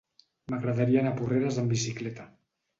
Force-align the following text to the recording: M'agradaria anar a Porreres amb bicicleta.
M'agradaria 0.53 1.03
anar 1.05 1.13
a 1.15 1.17
Porreres 1.21 1.63
amb 1.65 1.77
bicicleta. 1.77 2.29